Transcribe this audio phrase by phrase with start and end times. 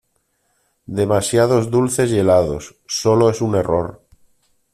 [0.99, 2.75] Demasiados dulces y helados.
[2.87, 4.03] Sólo es un error.